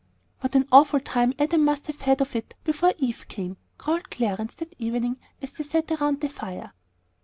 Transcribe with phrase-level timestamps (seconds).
[0.39, 4.55] "What an awful time Adam must have had of it before Eve came!" growled Clarence,
[4.55, 6.73] that evening, as they sat around the fire.